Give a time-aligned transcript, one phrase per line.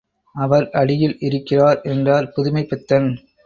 [0.35, 3.09] அவர் அடியில் இருக்கிறார் என்றார் புதுமைப்பித்தன்.